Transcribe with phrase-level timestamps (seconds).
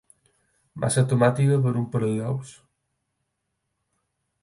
[0.85, 2.57] Massa tomata per a un parell d'ous.